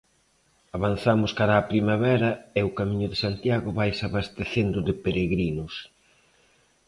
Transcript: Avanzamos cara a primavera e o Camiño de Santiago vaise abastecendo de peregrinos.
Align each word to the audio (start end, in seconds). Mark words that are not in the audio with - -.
Avanzamos 0.77 1.31
cara 1.39 1.55
a 1.57 1.67
primavera 1.71 2.31
e 2.59 2.61
o 2.69 2.75
Camiño 2.79 3.07
de 3.11 3.17
Santiago 3.23 3.69
vaise 3.79 4.03
abastecendo 4.05 4.79
de 4.87 4.93
peregrinos. 5.03 5.73